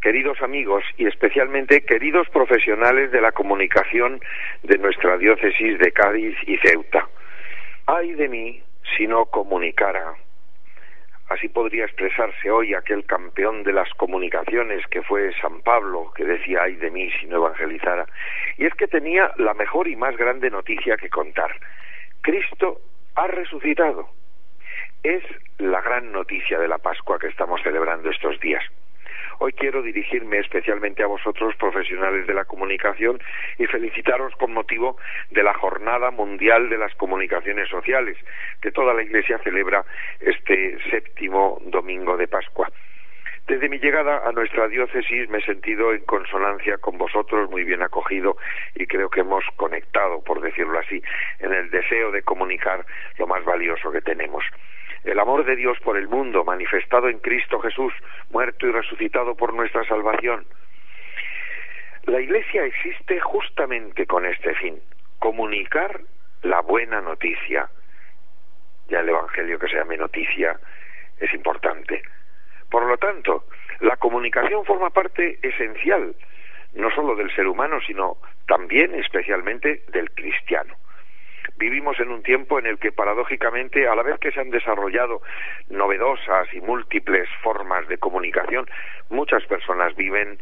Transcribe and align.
queridos 0.00 0.40
amigos 0.42 0.84
y 0.96 1.06
especialmente 1.06 1.82
queridos 1.82 2.28
profesionales 2.28 3.10
de 3.10 3.20
la 3.20 3.32
comunicación 3.32 4.20
de 4.62 4.78
nuestra 4.78 5.16
diócesis 5.18 5.78
de 5.78 5.92
Cádiz 5.92 6.36
y 6.46 6.56
Ceuta. 6.58 7.08
Ay 7.86 8.12
de 8.14 8.28
mí 8.28 8.62
si 8.96 9.06
no 9.06 9.26
comunicara. 9.26 10.14
Así 11.28 11.48
podría 11.48 11.84
expresarse 11.84 12.50
hoy 12.50 12.72
aquel 12.72 13.04
campeón 13.04 13.62
de 13.62 13.72
las 13.72 13.92
comunicaciones 13.94 14.86
que 14.86 15.02
fue 15.02 15.32
San 15.42 15.60
Pablo, 15.60 16.10
que 16.16 16.24
decía 16.24 16.62
ay 16.62 16.76
de 16.76 16.90
mí 16.90 17.10
si 17.20 17.26
no 17.26 17.36
evangelizara. 17.36 18.06
Y 18.56 18.64
es 18.64 18.74
que 18.74 18.86
tenía 18.86 19.32
la 19.36 19.52
mejor 19.54 19.88
y 19.88 19.96
más 19.96 20.16
grande 20.16 20.50
noticia 20.50 20.96
que 20.96 21.10
contar. 21.10 21.54
Cristo 22.22 22.80
ha 23.14 23.26
resucitado. 23.26 24.08
Es 25.02 25.22
la 25.58 25.80
gran 25.82 26.12
noticia 26.12 26.58
de 26.58 26.68
la 26.68 26.78
Pascua 26.78 27.18
que 27.18 27.28
estamos 27.28 27.60
celebrando 27.62 28.10
estos 28.10 28.40
días. 28.40 28.64
Hoy 29.40 29.52
quiero 29.52 29.82
dirigirme 29.82 30.38
especialmente 30.38 31.04
a 31.04 31.06
vosotros, 31.06 31.54
profesionales 31.56 32.26
de 32.26 32.34
la 32.34 32.44
comunicación, 32.44 33.20
y 33.58 33.66
felicitaros 33.66 34.34
con 34.34 34.52
motivo 34.52 34.98
de 35.30 35.44
la 35.44 35.54
Jornada 35.54 36.10
Mundial 36.10 36.68
de 36.68 36.76
las 36.76 36.92
Comunicaciones 36.96 37.68
Sociales, 37.68 38.16
que 38.60 38.72
toda 38.72 38.94
la 38.94 39.02
Iglesia 39.02 39.38
celebra 39.38 39.84
este 40.18 40.76
séptimo 40.90 41.60
domingo 41.66 42.16
de 42.16 42.26
Pascua. 42.26 42.68
Desde 43.46 43.68
mi 43.68 43.78
llegada 43.78 44.28
a 44.28 44.32
nuestra 44.32 44.68
diócesis 44.68 45.28
me 45.30 45.38
he 45.38 45.42
sentido 45.42 45.94
en 45.94 46.04
consonancia 46.04 46.76
con 46.78 46.98
vosotros, 46.98 47.48
muy 47.48 47.64
bien 47.64 47.82
acogido 47.82 48.36
y 48.74 48.86
creo 48.86 49.08
que 49.08 49.20
hemos 49.20 49.44
conectado, 49.56 50.22
por 50.22 50.40
decirlo 50.40 50.78
así, 50.78 51.00
en 51.38 51.54
el 51.54 51.70
deseo 51.70 52.10
de 52.10 52.22
comunicar 52.22 52.84
lo 53.18 53.26
más 53.26 53.42
valioso 53.44 53.90
que 53.90 54.02
tenemos 54.02 54.44
el 55.04 55.18
amor 55.18 55.44
de 55.44 55.56
Dios 55.56 55.78
por 55.80 55.96
el 55.96 56.08
mundo 56.08 56.44
manifestado 56.44 57.08
en 57.08 57.18
Cristo 57.18 57.60
Jesús, 57.60 57.92
muerto 58.30 58.66
y 58.66 58.72
resucitado 58.72 59.34
por 59.34 59.54
nuestra 59.54 59.84
salvación. 59.84 60.46
La 62.04 62.20
Iglesia 62.20 62.64
existe 62.64 63.20
justamente 63.20 64.06
con 64.06 64.26
este 64.26 64.54
fin, 64.54 64.80
comunicar 65.18 66.00
la 66.42 66.60
buena 66.60 67.00
noticia. 67.00 67.68
Ya 68.88 69.00
el 69.00 69.08
Evangelio 69.08 69.58
que 69.58 69.68
se 69.68 69.76
llame 69.76 69.96
noticia 69.96 70.58
es 71.18 71.32
importante. 71.34 72.02
Por 72.70 72.84
lo 72.86 72.96
tanto, 72.96 73.44
la 73.80 73.96
comunicación 73.96 74.64
forma 74.64 74.90
parte 74.90 75.38
esencial, 75.42 76.14
no 76.74 76.90
solo 76.90 77.14
del 77.14 77.34
ser 77.34 77.46
humano, 77.46 77.78
sino 77.86 78.16
también 78.46 78.94
especialmente 78.94 79.82
del 79.88 80.10
cristiano 80.10 80.74
vivimos 81.78 82.00
en 82.00 82.10
un 82.10 82.24
tiempo 82.24 82.58
en 82.58 82.66
el 82.66 82.76
que 82.80 82.90
paradójicamente, 82.90 83.86
a 83.86 83.94
la 83.94 84.02
vez 84.02 84.18
que 84.18 84.32
se 84.32 84.40
han 84.40 84.50
desarrollado 84.50 85.22
novedosas 85.68 86.52
y 86.52 86.60
múltiples 86.60 87.28
formas 87.40 87.86
de 87.86 87.98
comunicación, 87.98 88.68
muchas 89.10 89.44
personas 89.44 89.94
viven 89.94 90.40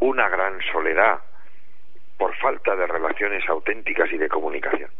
una 0.00 0.28
gran 0.28 0.60
soledad 0.70 1.20
por 2.18 2.36
falta 2.36 2.76
de 2.76 2.86
relaciones 2.86 3.48
auténticas 3.48 4.12
y 4.12 4.18
de 4.18 4.28
comunicación. 4.28 4.90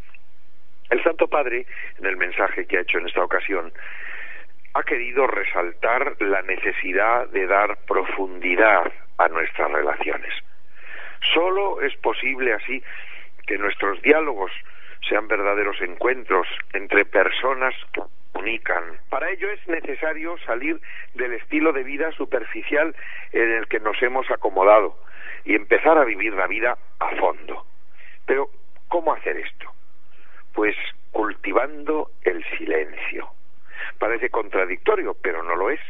El 0.88 1.02
Santo 1.02 1.28
Padre, 1.28 1.66
en 1.98 2.06
el 2.06 2.16
mensaje 2.16 2.64
que 2.66 2.78
ha 2.78 2.80
hecho 2.80 2.96
en 2.96 3.08
esta 3.08 3.22
ocasión, 3.22 3.70
ha 4.72 4.82
querido 4.82 5.26
resaltar 5.26 6.16
la 6.22 6.40
necesidad 6.40 7.28
de 7.28 7.46
dar 7.46 7.76
profundidad 7.86 8.90
a 9.18 9.28
nuestras 9.28 9.70
relaciones. 9.70 10.32
Solo 11.34 11.82
es 11.82 11.94
posible 11.96 12.54
así 12.54 12.82
que 13.46 13.58
nuestros 13.58 14.00
diálogos 14.00 14.50
sean 15.08 15.28
verdaderos 15.28 15.80
encuentros 15.80 16.46
entre 16.72 17.04
personas 17.04 17.74
que 17.92 18.02
comunican. 18.32 18.84
Para 19.08 19.30
ello 19.30 19.50
es 19.50 19.66
necesario 19.68 20.36
salir 20.46 20.80
del 21.14 21.32
estilo 21.34 21.72
de 21.72 21.84
vida 21.84 22.10
superficial 22.12 22.94
en 23.32 23.52
el 23.52 23.66
que 23.68 23.80
nos 23.80 24.00
hemos 24.02 24.30
acomodado 24.30 24.96
y 25.44 25.54
empezar 25.54 25.96
a 25.98 26.04
vivir 26.04 26.34
la 26.34 26.46
vida 26.46 26.76
a 26.98 27.16
fondo. 27.16 27.64
Pero, 28.26 28.50
¿cómo 28.88 29.12
hacer 29.12 29.36
esto? 29.36 29.72
Pues 30.52 30.76
cultivando 31.12 32.10
el 32.24 32.44
silencio. 32.58 33.28
Parece 33.98 34.28
contradictorio, 34.28 35.16
pero 35.22 35.42
no 35.42 35.54
lo 35.54 35.70
es. 35.70 35.80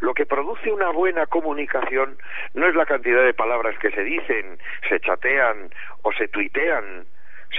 Lo 0.00 0.14
que 0.14 0.26
produce 0.26 0.70
una 0.70 0.90
buena 0.90 1.26
comunicación 1.26 2.18
no 2.54 2.68
es 2.68 2.74
la 2.74 2.86
cantidad 2.86 3.24
de 3.24 3.34
palabras 3.34 3.76
que 3.78 3.90
se 3.90 4.04
dicen, 4.04 4.58
se 4.88 5.00
chatean 5.00 5.70
o 6.02 6.12
se 6.12 6.28
tuitean, 6.28 7.06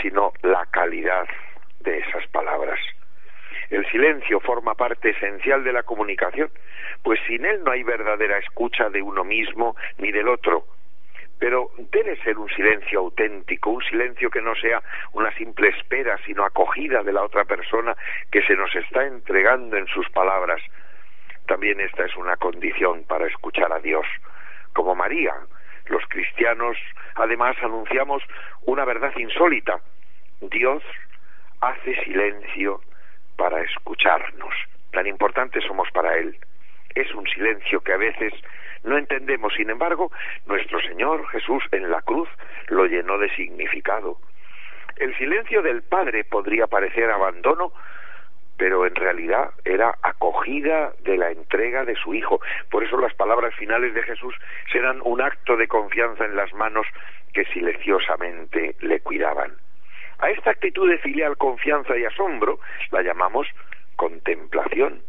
sino 0.01 0.33
la 0.41 0.65
calidad 0.67 1.27
de 1.79 1.99
esas 1.99 2.27
palabras. 2.27 2.79
El 3.69 3.85
silencio 3.91 4.39
forma 4.39 4.73
parte 4.73 5.11
esencial 5.11 5.63
de 5.63 5.73
la 5.73 5.83
comunicación, 5.83 6.49
pues 7.03 7.19
sin 7.27 7.45
él 7.45 7.63
no 7.63 7.71
hay 7.71 7.83
verdadera 7.83 8.37
escucha 8.39 8.89
de 8.89 9.01
uno 9.01 9.23
mismo 9.23 9.75
ni 9.97 10.11
del 10.11 10.27
otro. 10.27 10.65
Pero 11.37 11.69
debe 11.77 12.17
ser 12.17 12.37
un 12.37 12.49
silencio 12.49 12.99
auténtico, 12.99 13.69
un 13.69 13.83
silencio 13.83 14.29
que 14.29 14.41
no 14.41 14.55
sea 14.55 14.81
una 15.13 15.31
simple 15.35 15.69
espera, 15.69 16.17
sino 16.25 16.43
acogida 16.43 17.03
de 17.03 17.13
la 17.13 17.23
otra 17.23 17.45
persona 17.45 17.95
que 18.31 18.41
se 18.41 18.55
nos 18.55 18.75
está 18.75 19.05
entregando 19.05 19.77
en 19.77 19.87
sus 19.87 20.09
palabras. 20.09 20.61
También 21.45 21.79
esta 21.79 22.05
es 22.05 22.15
una 22.17 22.35
condición 22.37 23.05
para 23.05 23.27
escuchar 23.27 23.71
a 23.71 23.79
Dios, 23.79 24.05
como 24.73 24.95
María, 24.95 25.33
los 25.89 26.03
cristianos, 26.07 26.77
además, 27.15 27.55
anunciamos 27.61 28.23
una 28.65 28.85
verdad 28.85 29.11
insólita. 29.17 29.79
Dios 30.41 30.83
hace 31.61 31.95
silencio 32.03 32.81
para 33.35 33.61
escucharnos. 33.61 34.53
Tan 34.91 35.07
importantes 35.07 35.63
somos 35.65 35.89
para 35.91 36.17
Él. 36.17 36.37
Es 36.95 37.13
un 37.13 37.27
silencio 37.27 37.81
que 37.81 37.93
a 37.93 37.97
veces 37.97 38.33
no 38.83 38.97
entendemos. 38.97 39.53
Sin 39.53 39.69
embargo, 39.69 40.11
nuestro 40.45 40.79
Señor 40.81 41.27
Jesús 41.29 41.63
en 41.71 41.89
la 41.89 42.01
cruz 42.01 42.29
lo 42.67 42.85
llenó 42.85 43.17
de 43.17 43.29
significado. 43.35 44.17
El 44.97 45.15
silencio 45.17 45.61
del 45.61 45.83
Padre 45.83 46.23
podría 46.23 46.67
parecer 46.67 47.09
abandono 47.09 47.71
pero 48.59 48.85
en 48.85 48.93
realidad 48.93 49.51
era 49.63 49.97
acogida 50.03 50.91
de 51.05 51.15
la 51.15 51.31
entrega 51.31 51.85
de 51.85 51.95
su 51.95 52.13
Hijo. 52.13 52.41
Por 52.69 52.83
eso 52.83 52.99
las 52.99 53.13
palabras 53.13 53.55
finales 53.55 53.93
de 53.93 54.03
Jesús 54.03 54.35
serán 54.71 54.99
un 55.03 55.21
acto 55.21 55.55
de 55.55 55.69
confianza 55.69 56.25
en 56.25 56.35
las 56.35 56.53
manos 56.53 56.85
que 57.33 57.45
silenciosamente 57.45 58.75
le 58.81 58.99
cuidaban. 58.99 59.53
A 60.19 60.29
esta 60.29 60.51
actitud 60.51 60.89
de 60.89 60.97
filial 60.97 61.37
confianza 61.37 61.97
y 61.97 62.03
asombro 62.03 62.59
la 62.91 63.01
llamamos 63.01 63.47
contemplación. 63.95 65.03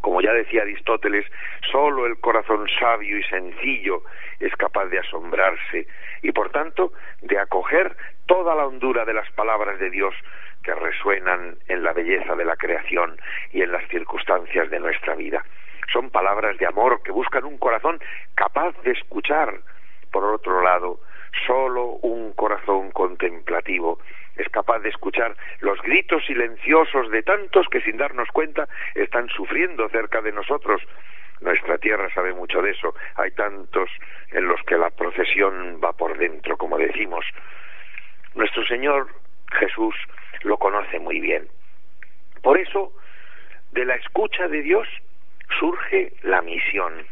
Como 0.00 0.22
ya 0.22 0.32
decía 0.32 0.62
Aristóteles, 0.62 1.26
sólo 1.70 2.06
el 2.06 2.18
corazón 2.20 2.66
sabio 2.80 3.18
y 3.18 3.22
sencillo 3.24 4.02
es 4.40 4.54
capaz 4.56 4.86
de 4.86 5.00
asombrarse 5.00 5.86
y 6.22 6.32
por 6.32 6.48
tanto 6.50 6.92
de 7.20 7.38
acoger 7.38 7.94
toda 8.24 8.54
la 8.54 8.66
hondura 8.66 9.04
de 9.04 9.12
las 9.12 9.30
palabras 9.32 9.78
de 9.78 9.90
Dios 9.90 10.14
que 10.66 10.74
resuenan 10.74 11.56
en 11.68 11.84
la 11.84 11.92
belleza 11.92 12.34
de 12.34 12.44
la 12.44 12.56
creación 12.56 13.16
y 13.52 13.62
en 13.62 13.70
las 13.70 13.86
circunstancias 13.88 14.68
de 14.68 14.80
nuestra 14.80 15.14
vida. 15.14 15.44
Son 15.92 16.10
palabras 16.10 16.58
de 16.58 16.66
amor 16.66 17.04
que 17.04 17.12
buscan 17.12 17.44
un 17.44 17.56
corazón 17.56 18.00
capaz 18.34 18.74
de 18.82 18.90
escuchar. 18.90 19.60
Por 20.10 20.24
otro 20.24 20.60
lado, 20.62 20.98
solo 21.46 21.84
un 22.02 22.32
corazón 22.32 22.90
contemplativo 22.90 24.00
es 24.34 24.48
capaz 24.48 24.80
de 24.80 24.88
escuchar 24.88 25.36
los 25.60 25.80
gritos 25.82 26.26
silenciosos 26.26 27.12
de 27.12 27.22
tantos 27.22 27.68
que 27.68 27.80
sin 27.82 27.96
darnos 27.96 28.28
cuenta 28.32 28.68
están 28.96 29.28
sufriendo 29.28 29.88
cerca 29.90 30.20
de 30.20 30.32
nosotros. 30.32 30.82
Nuestra 31.40 31.78
tierra 31.78 32.12
sabe 32.12 32.34
mucho 32.34 32.60
de 32.60 32.72
eso. 32.72 32.92
Hay 33.14 33.30
tantos 33.30 33.88
en 34.32 34.48
los 34.48 34.60
que 34.64 34.76
la 34.76 34.90
procesión 34.90 35.80
va 35.82 35.92
por 35.92 36.18
dentro, 36.18 36.56
como 36.56 36.76
decimos. 36.76 37.24
Nuestro 38.34 38.66
Señor 38.66 39.06
Jesús 39.52 39.94
lo 40.42 40.58
conoce 40.58 40.98
muy 40.98 41.20
bien. 41.20 41.48
Por 42.42 42.58
eso, 42.58 42.92
de 43.72 43.84
la 43.84 43.94
escucha 43.96 44.48
de 44.48 44.62
Dios 44.62 44.88
surge 45.58 46.12
la 46.22 46.42
misión. 46.42 47.06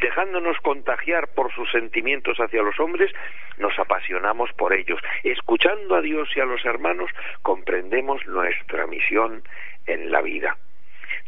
Dejándonos 0.00 0.58
contagiar 0.58 1.28
por 1.28 1.52
sus 1.52 1.70
sentimientos 1.70 2.38
hacia 2.38 2.62
los 2.62 2.78
hombres, 2.80 3.12
nos 3.58 3.78
apasionamos 3.78 4.52
por 4.52 4.72
ellos. 4.72 5.00
Escuchando 5.24 5.94
a 5.94 6.00
Dios 6.00 6.28
y 6.36 6.40
a 6.40 6.44
los 6.44 6.64
hermanos, 6.64 7.10
comprendemos 7.42 8.24
nuestra 8.26 8.86
misión 8.86 9.42
en 9.86 10.10
la 10.10 10.22
vida. 10.22 10.56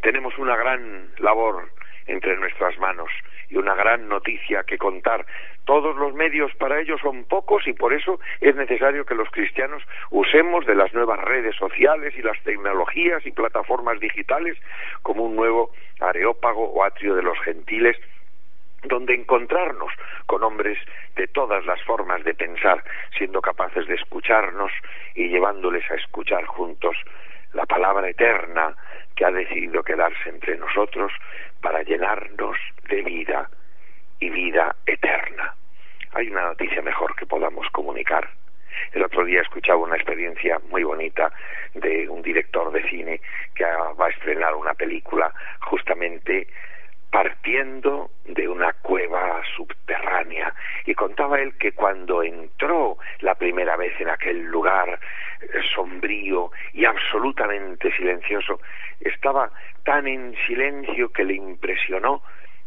Tenemos 0.01 0.37
una 0.39 0.57
gran 0.57 1.13
labor 1.19 1.71
entre 2.13 2.37
nuestras 2.37 2.79
manos 2.79 3.11
y 3.49 3.57
una 3.57 3.75
gran 3.75 4.09
noticia 4.09 4.63
que 4.65 4.79
contar. 4.79 5.25
Todos 5.65 5.97
los 5.97 6.15
medios 6.15 6.53
para 6.57 6.81
ello 6.81 6.99
son 6.99 7.25
pocos 7.25 7.67
y 7.67 7.73
por 7.73 7.93
eso 7.93 8.21
es 8.41 8.55
necesario 8.55 9.05
que 9.07 9.15
los 9.15 9.31
cristianos 9.31 9.83
usemos 10.11 10.67
de 10.67 10.75
las 10.75 10.93
nuevas 10.93 11.21
redes 11.21 11.57
sociales 11.57 12.15
y 12.17 12.23
las 12.23 12.39
tecnologías 12.43 13.25
y 13.27 13.33
plataformas 13.33 13.99
digitales 13.99 14.59
como 15.03 15.25
un 15.25 15.37
nuevo 15.37 15.71
areópago 16.01 16.71
o 16.71 16.85
atrio 16.85 17.15
de 17.15 17.23
los 17.23 17.39
gentiles 17.41 17.97
donde 18.85 19.15
encontrarnos 19.15 19.93
con 20.27 20.43
hombres 20.43 20.77
de 21.15 21.29
todas 21.29 21.65
las 21.67 21.81
formas 21.85 22.25
de 22.25 22.35
pensar, 22.35 22.83
siendo 23.17 23.41
capaces 23.41 23.87
de 23.87 23.95
escucharnos 23.95 24.73
y 25.15 25.29
llevándoles 25.29 25.89
a 25.91 25.95
escuchar 25.95 26.45
juntos 26.47 26.97
la 27.53 27.65
palabra 27.65 28.09
eterna 28.09 28.75
que 29.15 29.25
ha 29.25 29.31
decidido 29.31 29.83
quedarse 29.83 30.29
entre 30.29 30.57
nosotros 30.57 31.13
para 31.63 31.83
llenarnos 31.83 32.59
de 32.89 33.03
vida 33.03 33.49
y 34.21 34.29
vida 34.29 34.77
eterna. 34.85 35.55
Hay 36.13 36.29
una 36.29 36.43
noticia 36.43 36.83
mejor 36.83 37.17
que 37.17 37.25
podamos 37.25 37.67
comunicar. 37.71 38.29
El 38.93 39.03
otro 39.03 39.25
día 39.25 39.41
escuchaba 39.41 39.79
una 39.79 39.97
experiencia 39.97 40.61
muy 40.69 40.83
bonita 40.83 41.33
de 41.75 42.09
un 42.09 42.21
director 42.21 42.71
de 42.73 42.83
cine 42.89 43.21
que 43.55 43.65
va 43.65 44.07
a 44.07 44.11
estrenar 44.11 44.55
una 44.55 44.75
película 44.75 45.33
justamente 45.61 46.49
partiendo 47.11 48.11
de 48.25 48.49
una 48.49 48.73
cueva 48.73 49.43
subterránea 49.57 50.55
y 50.87 50.95
contaba 50.95 51.39
él 51.39 51.53
que 51.59 51.73
cuando 51.73 52.23
entró 52.23 52.97
la 53.21 53.35
primera 53.35 53.77
vez 53.77 53.93
en 54.01 54.09
aquel 54.09 54.45
lugar 54.45 54.99
sombrío 55.75 56.51
y 56.73 56.85
absolutamente 56.85 57.93
silencioso, 57.97 58.61
estaba 59.01 59.51
tan 59.85 60.07
en 60.07 60.35
silencio 60.47 61.11
que 61.11 61.25
le 61.25 61.35
impresionó 61.35 62.23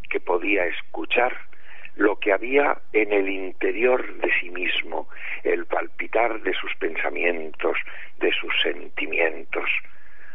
que 0.08 0.20
podía 0.20 0.66
escuchar 0.66 1.36
lo 1.96 2.16
que 2.16 2.32
había 2.32 2.78
en 2.92 3.12
el 3.12 3.28
interior 3.28 4.14
de 4.18 4.30
sí 4.38 4.50
mismo, 4.50 5.08
el 5.44 5.64
palpitar 5.66 6.40
de 6.42 6.52
sus 6.52 6.74
pensamientos, 6.76 7.78
de 8.18 8.30
sus 8.32 8.52
sentimientos. 8.62 9.68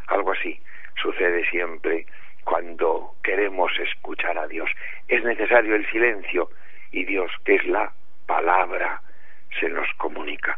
Algo 0.07 0.31
así 0.31 0.59
sucede 1.01 1.45
siempre 1.49 2.05
cuando 2.43 3.15
queremos 3.23 3.71
escuchar 3.79 4.37
a 4.37 4.47
Dios. 4.47 4.69
Es 5.07 5.23
necesario 5.23 5.75
el 5.75 5.87
silencio 5.91 6.49
y 6.91 7.05
Dios, 7.05 7.31
que 7.45 7.55
es 7.55 7.65
la 7.65 7.93
palabra, 8.25 9.01
se 9.59 9.69
nos 9.69 9.87
comunica. 9.97 10.57